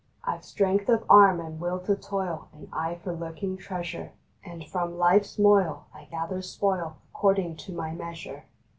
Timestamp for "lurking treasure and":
3.13-4.65